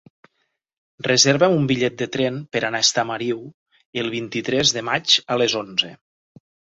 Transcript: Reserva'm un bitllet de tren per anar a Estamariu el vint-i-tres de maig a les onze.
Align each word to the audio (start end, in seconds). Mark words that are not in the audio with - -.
Reserva'm 1.07 1.57
un 1.57 1.67
bitllet 1.71 1.99
de 1.99 2.07
tren 2.15 2.39
per 2.55 2.61
anar 2.69 2.81
a 2.83 2.85
Estamariu 2.85 3.43
el 4.05 4.09
vint-i-tres 4.15 4.73
de 4.79 4.83
maig 4.89 5.19
a 5.37 5.39
les 5.43 5.55
onze. 5.61 5.91